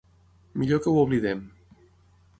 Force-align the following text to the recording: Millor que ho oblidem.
Millor 0.61 0.81
que 0.87 0.93
ho 0.95 1.03
oblidem. 1.03 1.47